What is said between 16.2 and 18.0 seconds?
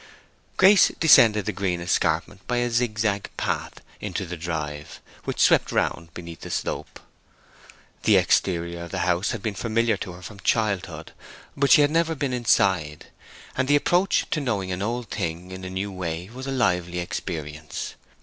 was a lively experience.